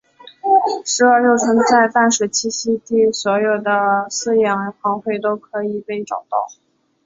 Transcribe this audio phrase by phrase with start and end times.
[0.83, 3.51] 石蛾幼虫在淡水栖息地的所有
[4.09, 6.47] 饲养行会都可以被找到。